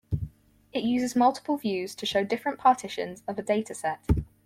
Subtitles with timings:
[0.73, 3.99] It uses multiple views to show different partitions of a dataset.